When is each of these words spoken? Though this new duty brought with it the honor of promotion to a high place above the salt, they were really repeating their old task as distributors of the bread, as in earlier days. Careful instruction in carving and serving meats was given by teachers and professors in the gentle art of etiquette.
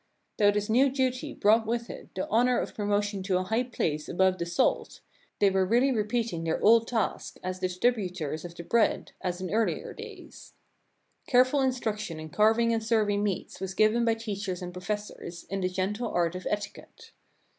Though 0.37 0.49
this 0.49 0.67
new 0.67 0.89
duty 0.89 1.35
brought 1.35 1.67
with 1.67 1.87
it 1.87 2.15
the 2.15 2.27
honor 2.29 2.59
of 2.59 2.73
promotion 2.73 3.21
to 3.21 3.37
a 3.37 3.43
high 3.43 3.61
place 3.61 4.09
above 4.09 4.39
the 4.39 4.47
salt, 4.47 5.01
they 5.37 5.51
were 5.51 5.63
really 5.63 5.91
repeating 5.91 6.43
their 6.43 6.59
old 6.59 6.87
task 6.87 7.37
as 7.43 7.59
distributors 7.59 8.43
of 8.43 8.55
the 8.55 8.63
bread, 8.63 9.11
as 9.23 9.41
in 9.41 9.51
earlier 9.53 9.93
days. 9.93 10.55
Careful 11.27 11.61
instruction 11.61 12.19
in 12.19 12.29
carving 12.29 12.73
and 12.73 12.83
serving 12.83 13.21
meats 13.21 13.61
was 13.61 13.75
given 13.75 14.03
by 14.03 14.15
teachers 14.15 14.63
and 14.63 14.73
professors 14.73 15.43
in 15.51 15.61
the 15.61 15.69
gentle 15.69 16.09
art 16.11 16.33
of 16.33 16.47
etiquette. 16.49 17.11